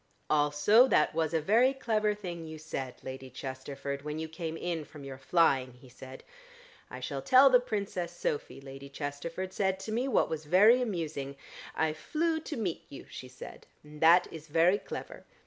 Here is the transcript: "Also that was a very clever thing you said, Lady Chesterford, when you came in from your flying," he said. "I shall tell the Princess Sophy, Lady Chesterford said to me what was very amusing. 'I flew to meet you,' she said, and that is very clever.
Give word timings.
"Also 0.31 0.87
that 0.87 1.13
was 1.13 1.31
a 1.31 1.39
very 1.39 1.75
clever 1.75 2.15
thing 2.15 2.43
you 2.43 2.57
said, 2.57 2.95
Lady 3.03 3.29
Chesterford, 3.29 4.01
when 4.01 4.17
you 4.17 4.27
came 4.27 4.57
in 4.57 4.83
from 4.83 5.03
your 5.03 5.19
flying," 5.19 5.73
he 5.73 5.89
said. 5.89 6.23
"I 6.89 6.99
shall 6.99 7.21
tell 7.21 7.51
the 7.51 7.59
Princess 7.59 8.11
Sophy, 8.11 8.59
Lady 8.59 8.89
Chesterford 8.89 9.53
said 9.53 9.79
to 9.81 9.91
me 9.91 10.07
what 10.07 10.27
was 10.27 10.45
very 10.45 10.81
amusing. 10.81 11.35
'I 11.75 11.93
flew 11.93 12.39
to 12.39 12.57
meet 12.57 12.83
you,' 12.89 13.05
she 13.11 13.27
said, 13.27 13.67
and 13.83 14.01
that 14.01 14.25
is 14.33 14.47
very 14.47 14.79
clever. 14.79 15.23